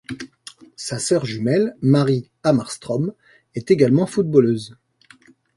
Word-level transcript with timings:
Sa 0.77 0.97
sœur 0.97 1.25
jumelle, 1.27 1.75
Marie 1.83 2.31
Hammarström, 2.41 3.13
est 3.53 3.69
également 3.69 4.07
footballeuse. 4.07 4.75